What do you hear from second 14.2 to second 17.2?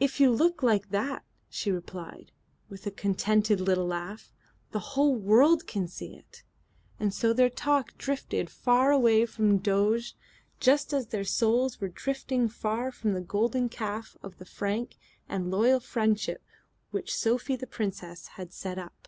of the Frank and Loyal Friendship which